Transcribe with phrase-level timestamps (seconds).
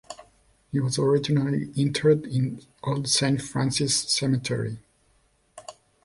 [0.71, 4.79] He was originally interred in Old Saint Francis Cemetery.